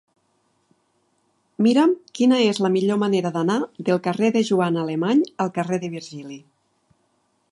[1.65, 3.59] Mira'm quina és la millor manera d'anar
[3.91, 6.41] del carrer de Joana Alemany al carrer de Virgili.